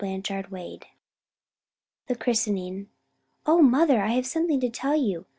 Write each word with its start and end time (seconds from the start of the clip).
CHAPTER 0.23 0.57
III. 0.57 0.81
THE 2.07 2.15
CHRISTENING 2.15 2.89
"O 3.45 3.61
MOTHER, 3.61 4.01
I 4.01 4.07
have 4.13 4.25
something 4.25 4.59
to 4.59 4.69
tell 4.71 4.95
you. 4.95 5.27